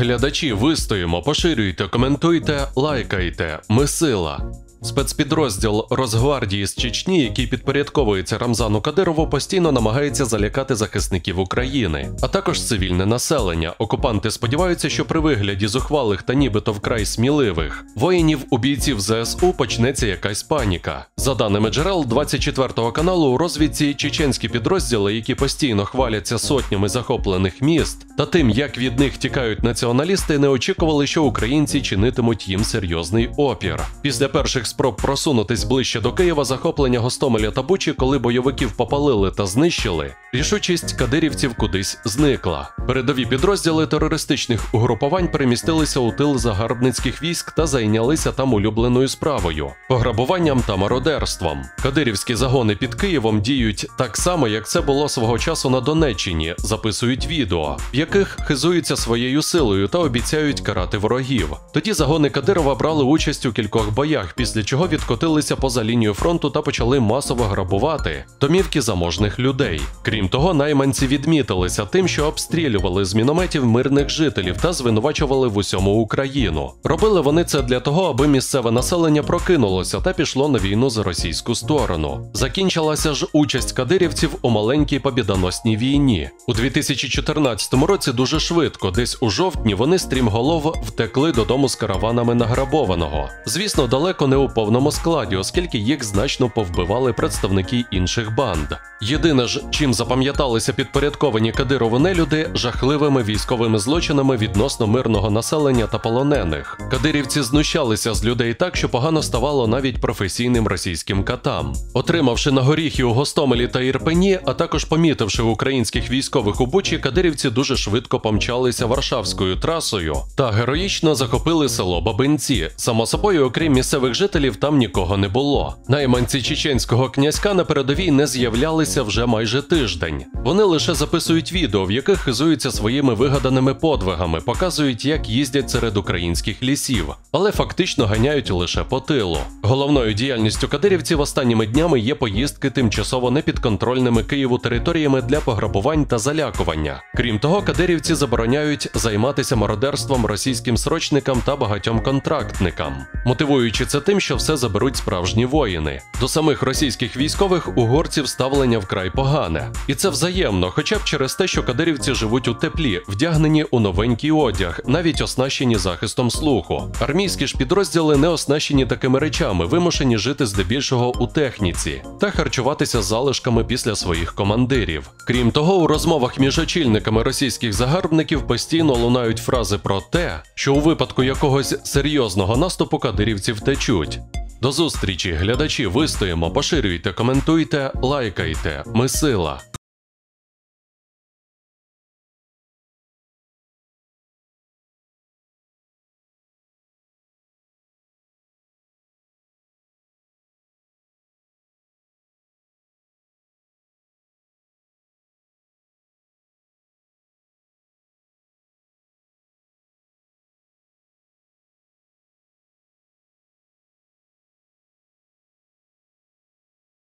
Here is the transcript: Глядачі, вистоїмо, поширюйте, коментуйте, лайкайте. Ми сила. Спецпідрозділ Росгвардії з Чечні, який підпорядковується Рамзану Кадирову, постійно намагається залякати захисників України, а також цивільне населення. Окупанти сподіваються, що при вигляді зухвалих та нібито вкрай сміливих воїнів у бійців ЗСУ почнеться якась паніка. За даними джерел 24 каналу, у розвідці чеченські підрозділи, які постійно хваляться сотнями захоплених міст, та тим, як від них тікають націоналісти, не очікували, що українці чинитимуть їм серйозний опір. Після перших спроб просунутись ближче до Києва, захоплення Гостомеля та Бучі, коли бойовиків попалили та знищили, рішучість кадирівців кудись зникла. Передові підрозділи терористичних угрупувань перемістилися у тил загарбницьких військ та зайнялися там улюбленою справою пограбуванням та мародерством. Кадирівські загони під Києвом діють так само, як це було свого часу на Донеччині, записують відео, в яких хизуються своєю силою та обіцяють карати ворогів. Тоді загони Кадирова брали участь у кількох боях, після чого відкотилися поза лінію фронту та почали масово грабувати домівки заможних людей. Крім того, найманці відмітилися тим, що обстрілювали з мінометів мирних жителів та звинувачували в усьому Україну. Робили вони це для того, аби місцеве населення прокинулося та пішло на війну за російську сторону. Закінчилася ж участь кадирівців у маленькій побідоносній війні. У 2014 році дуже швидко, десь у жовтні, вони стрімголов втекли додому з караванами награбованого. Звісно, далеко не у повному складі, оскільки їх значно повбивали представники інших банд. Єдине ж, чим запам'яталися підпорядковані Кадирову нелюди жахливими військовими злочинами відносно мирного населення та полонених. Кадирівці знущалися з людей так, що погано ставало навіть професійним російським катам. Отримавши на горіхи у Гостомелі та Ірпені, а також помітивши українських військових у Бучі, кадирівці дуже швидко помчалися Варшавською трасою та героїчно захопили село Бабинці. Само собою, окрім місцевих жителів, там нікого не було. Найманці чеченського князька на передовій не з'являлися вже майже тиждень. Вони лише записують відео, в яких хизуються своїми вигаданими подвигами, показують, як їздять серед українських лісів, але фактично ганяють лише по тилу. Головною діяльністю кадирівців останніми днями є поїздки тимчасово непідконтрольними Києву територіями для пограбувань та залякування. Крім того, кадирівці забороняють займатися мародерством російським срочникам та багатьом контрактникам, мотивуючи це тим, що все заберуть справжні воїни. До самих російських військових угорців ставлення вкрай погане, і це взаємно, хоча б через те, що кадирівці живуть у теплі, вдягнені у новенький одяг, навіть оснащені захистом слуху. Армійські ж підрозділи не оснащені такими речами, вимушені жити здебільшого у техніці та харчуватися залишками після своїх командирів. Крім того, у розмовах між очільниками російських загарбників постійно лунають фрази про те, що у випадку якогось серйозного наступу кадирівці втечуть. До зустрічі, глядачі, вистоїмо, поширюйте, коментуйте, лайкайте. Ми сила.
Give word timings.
Глядачі, 0.00 0.52
вистоїмо, 0.52 1.22
поширюйте, 1.22 1.88
коментуйте, 1.88 2.66
лайкайте. 2.76 3.58
Ми 3.68 3.86
сила. 3.86 4.52
Спецпідрозділ 4.82 5.86
Росгвардії 5.90 6.66
з 6.66 6.74
Чечні, 6.74 7.22
який 7.22 7.46
підпорядковується 7.46 8.38
Рамзану 8.38 8.80
Кадирову, 8.80 9.26
постійно 9.26 9.72
намагається 9.72 10.24
залякати 10.24 10.74
захисників 10.76 11.38
України, 11.38 12.10
а 12.22 12.28
також 12.28 12.62
цивільне 12.62 13.06
населення. 13.06 13.74
Окупанти 13.78 14.30
сподіваються, 14.30 14.88
що 14.88 15.04
при 15.04 15.20
вигляді 15.20 15.66
зухвалих 15.66 16.22
та 16.22 16.34
нібито 16.34 16.72
вкрай 16.72 17.06
сміливих 17.06 17.84
воїнів 17.96 18.38
у 18.50 18.58
бійців 18.58 19.00
ЗСУ 19.00 19.52
почнеться 19.52 20.06
якась 20.06 20.42
паніка. 20.42 21.06
За 21.16 21.34
даними 21.34 21.70
джерел 21.70 22.04
24 22.08 22.90
каналу, 22.92 23.26
у 23.26 23.38
розвідці 23.38 23.94
чеченські 23.94 24.48
підрозділи, 24.48 25.14
які 25.14 25.34
постійно 25.34 25.84
хваляться 25.84 26.38
сотнями 26.38 26.88
захоплених 26.88 27.62
міст, 27.62 28.06
та 28.18 28.26
тим, 28.26 28.50
як 28.50 28.78
від 28.78 28.98
них 28.98 29.16
тікають 29.16 29.62
націоналісти, 29.62 30.38
не 30.38 30.48
очікували, 30.48 31.06
що 31.06 31.24
українці 31.24 31.80
чинитимуть 31.80 32.48
їм 32.48 32.64
серйозний 32.64 33.30
опір. 33.36 33.82
Після 34.02 34.28
перших 34.28 34.66
спроб 34.70 34.96
просунутись 34.96 35.64
ближче 35.64 36.00
до 36.00 36.12
Києва, 36.12 36.44
захоплення 36.44 36.98
Гостомеля 36.98 37.50
та 37.50 37.62
Бучі, 37.62 37.92
коли 37.92 38.18
бойовиків 38.18 38.72
попалили 38.72 39.30
та 39.30 39.46
знищили, 39.46 40.14
рішучість 40.32 40.92
кадирівців 40.92 41.54
кудись 41.54 41.98
зникла. 42.04 42.70
Передові 42.86 43.26
підрозділи 43.26 43.86
терористичних 43.86 44.74
угрупувань 44.74 45.28
перемістилися 45.28 46.00
у 46.00 46.12
тил 46.12 46.38
загарбницьких 46.38 47.22
військ 47.22 47.50
та 47.50 47.66
зайнялися 47.66 48.32
там 48.32 48.54
улюбленою 48.54 49.08
справою 49.08 49.70
пограбуванням 49.88 50.62
та 50.66 50.76
мародерством. 50.76 51.62
Кадирівські 51.82 52.34
загони 52.34 52.76
під 52.76 52.94
Києвом 52.94 53.40
діють 53.40 53.86
так 53.98 54.16
само, 54.16 54.48
як 54.48 54.68
це 54.68 54.80
було 54.80 55.08
свого 55.08 55.38
часу 55.38 55.70
на 55.70 55.80
Донеччині, 55.80 56.54
записують 56.58 57.26
відео, 57.26 57.76
в 57.92 57.96
яких 57.96 58.38
хизуються 58.46 58.96
своєю 58.96 59.42
силою 59.42 59.88
та 59.88 59.98
обіцяють 59.98 60.60
карати 60.60 60.98
ворогів. 60.98 61.56
Тоді 61.72 61.92
загони 61.92 62.30
Кадирова 62.30 62.74
брали 62.74 63.04
участь 63.04 63.46
у 63.46 63.52
кількох 63.52 63.90
боях, 63.90 64.32
після 64.34 64.59
чого 64.64 64.88
відкотилися 64.88 65.56
поза 65.56 65.84
лінію 65.84 66.14
фронту 66.14 66.50
та 66.50 66.62
почали 66.62 67.00
масово 67.00 67.44
грабувати 67.44 68.24
домівки 68.40 68.82
заможних 68.82 69.38
людей. 69.38 69.80
Крім 70.02 70.28
того, 70.28 70.54
найманці 70.54 71.06
відмітилися 71.06 71.84
тим, 71.84 72.08
що 72.08 72.24
обстрілювали 72.26 73.04
з 73.04 73.14
мінометів 73.14 73.66
мирних 73.66 74.10
жителів 74.10 74.56
та 74.56 74.72
звинувачували 74.72 75.48
в 75.48 75.56
усьому 75.56 76.00
Україну. 76.00 76.72
Робили 76.84 77.20
вони 77.20 77.44
це 77.44 77.62
для 77.62 77.80
того, 77.80 78.04
аби 78.04 78.28
місцеве 78.28 78.70
населення 78.70 79.22
прокинулося 79.22 80.00
та 80.00 80.12
пішло 80.12 80.48
на 80.48 80.58
війну 80.58 80.90
за 80.90 81.02
російську 81.02 81.54
сторону. 81.54 82.30
Закінчилася 82.34 83.14
ж 83.14 83.26
участь 83.32 83.72
кадирівців 83.72 84.30
у 84.42 84.50
маленькій 84.50 84.98
побідоносній 84.98 85.76
війні. 85.76 86.30
У 86.46 86.52
2014 86.52 87.74
році 87.74 88.12
дуже 88.12 88.40
швидко, 88.40 88.90
десь 88.90 89.18
у 89.20 89.30
жовтні, 89.30 89.74
вони 89.74 89.98
стрімголов 89.98 90.76
втекли 90.86 91.32
додому 91.32 91.68
з 91.68 91.74
караванами 91.74 92.34
награбованого. 92.34 93.28
Звісно, 93.46 93.86
далеко 93.86 94.26
не 94.26 94.36
у 94.36 94.48
повному 94.50 94.92
складі, 94.92 95.36
оскільки 95.36 95.78
їх 95.78 96.04
значно 96.04 96.50
повбивали 96.50 97.12
представники 97.12 97.84
інших 97.90 98.34
банд. 98.34 98.68
Єдине 99.02 99.46
ж, 99.46 99.62
чим 99.70 99.94
запам'яталися 99.94 100.72
підпорядковані 100.72 101.52
Кадирову 101.52 101.98
нелюди 101.98 102.50
жахливими 102.54 103.22
військовими 103.22 103.78
злочинами 103.78 104.36
відносно 104.36 104.86
мирного 104.86 105.30
населення 105.30 105.86
та 105.86 105.98
полонених. 105.98 106.78
Кадирівці 106.90 107.42
знущалися 107.42 108.14
з 108.14 108.24
людей 108.24 108.54
так, 108.54 108.76
що 108.76 108.88
погано 108.88 109.22
ставало 109.22 109.66
навіть 109.66 110.00
професійним 110.00 110.66
російським 110.66 111.24
катам. 111.24 111.72
Отримавши 111.94 112.50
на 112.50 112.62
горіхи 112.62 113.02
у 113.02 113.12
Гостомелі 113.12 113.68
та 113.68 113.80
Ірпені, 113.80 114.38
а 114.44 114.54
також 114.54 114.84
помітивши 114.84 115.42
українських 115.42 116.10
військових 116.10 116.60
у 116.60 116.66
Бучі, 116.66 116.98
кадирівці 116.98 117.50
дуже 117.50 117.76
швидко 117.76 118.20
помчалися 118.20 118.86
Варшавською 118.86 119.56
трасою 119.56 120.16
та 120.36 120.50
героїчно 120.50 121.14
захопили 121.14 121.68
село 121.68 122.00
Бабинці. 122.00 122.70
Само 122.76 123.06
собою, 123.06 123.44
окрім 123.44 123.72
місцевих 123.72 124.14
жителів, 124.14 124.39
там 124.48 124.78
нікого 124.78 125.16
не 125.16 125.28
було. 125.28 125.74
Найманці 125.88 126.42
чеченського 126.42 127.10
князька 127.10 127.54
на 127.54 127.64
передовій 127.64 128.10
не 128.10 128.26
з'являлися 128.26 129.02
вже 129.02 129.26
майже 129.26 129.62
тиждень. 129.62 130.24
Вони 130.44 130.62
лише 130.62 130.94
записують 130.94 131.52
відео, 131.52 131.84
в 131.84 131.92
яких 131.92 132.18
хизуються 132.18 132.70
своїми 132.70 133.14
вигаданими 133.14 133.74
подвигами, 133.74 134.40
показують, 134.40 135.04
як 135.04 135.28
їздять 135.28 135.70
серед 135.70 135.96
українських 135.96 136.62
лісів, 136.62 137.06
але 137.32 137.52
фактично 137.52 138.06
ганяють 138.06 138.50
лише 138.50 138.84
по 138.84 139.00
тилу. 139.00 139.38
Головною 139.62 140.14
діяльністю 140.14 140.68
кадирівців 140.68 141.20
останніми 141.20 141.66
днями 141.66 142.00
є 142.00 142.14
поїздки 142.14 142.70
тимчасово 142.70 143.30
непідконтрольними 143.30 144.22
Києву 144.22 144.58
територіями 144.58 145.22
для 145.22 145.40
пограбувань 145.40 146.04
та 146.04 146.18
залякування. 146.18 147.02
Крім 147.14 147.38
того, 147.38 147.62
кадирівці 147.62 148.14
забороняють 148.14 148.88
займатися 148.94 149.56
мародерством 149.56 150.26
російським 150.26 150.76
срочникам 150.76 151.42
та 151.44 151.56
багатьом 151.56 152.02
контрактникам, 152.02 152.94
мотивуючи 153.26 153.86
це 153.86 154.00
тим, 154.00 154.20
що 154.30 154.36
все 154.36 154.56
заберуть 154.56 154.96
справжні 154.96 155.46
воїни. 155.46 156.02
До 156.20 156.28
самих 156.28 156.62
російських 156.62 157.16
військових 157.16 157.78
угорців 157.78 158.28
ставлення 158.28 158.78
вкрай 158.78 159.10
погане, 159.10 159.72
і 159.86 159.94
це 159.94 160.08
взаємно, 160.08 160.70
хоча 160.70 160.98
б 160.98 161.04
через 161.04 161.34
те, 161.34 161.46
що 161.46 161.62
кадирівці 161.62 162.14
живуть 162.14 162.48
у 162.48 162.54
теплі, 162.54 163.02
вдягнені 163.08 163.64
у 163.64 163.80
новенький 163.80 164.30
одяг, 164.30 164.80
навіть 164.86 165.20
оснащені 165.20 165.76
захистом 165.76 166.30
слуху. 166.30 166.92
Армійські 167.00 167.46
ж 167.46 167.56
підрозділи 167.56 168.16
не 168.16 168.28
оснащені 168.28 168.86
такими 168.86 169.18
речами, 169.18 169.66
вимушені 169.66 170.18
жити 170.18 170.46
здебільшого 170.46 171.12
у 171.18 171.26
техніці 171.26 172.02
та 172.20 172.30
харчуватися 172.30 173.02
залишками 173.02 173.64
після 173.64 173.96
своїх 173.96 174.34
командирів. 174.34 175.10
Крім 175.26 175.50
того, 175.50 175.74
у 175.76 175.86
розмовах 175.86 176.38
між 176.38 176.58
очільниками 176.58 177.22
російських 177.22 177.72
загарбників 177.72 178.46
постійно 178.46 178.94
лунають 178.94 179.38
фрази 179.38 179.78
про 179.78 180.00
те, 180.00 180.42
що 180.54 180.74
у 180.74 180.80
випадку 180.80 181.22
якогось 181.22 181.76
серйозного 181.84 182.56
наступу 182.56 182.98
кадирівці 182.98 183.52
втечуть. 183.52 184.19
До 184.60 184.72
зустрічі, 184.72 185.32
глядачі, 185.32 185.86
вистоїмо, 185.86 186.50
поширюйте, 186.50 187.12
коментуйте, 187.12 187.92
лайкайте. 188.02 188.82
Ми 188.94 189.08
сила. 189.08 189.60